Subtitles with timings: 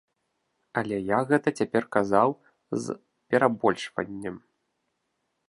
[0.81, 2.29] Але я гэта цяпер казаў
[2.87, 2.97] з
[3.35, 4.35] перабольшваннем!